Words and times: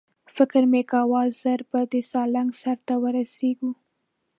فکر 0.35 0.63
مې 0.71 0.81
کاوه 0.91 1.21
ژر 1.39 1.59
به 1.69 1.81
د 1.91 1.93
سالنګ 2.11 2.49
سر 2.61 2.77
ته 2.87 2.93
ورسېږو. 3.03 3.71